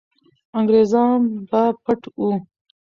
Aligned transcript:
انګریزان 0.57 1.19
به 1.49 1.61
پټ 1.83 2.01
وو. 2.19 2.31